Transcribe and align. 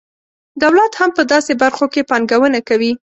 دولت 0.63 0.91
هم 0.99 1.09
په 1.17 1.23
داسې 1.31 1.51
برخو 1.61 1.85
کې 1.93 2.07
پانګونه 2.09 2.59
کوي. 2.69 2.91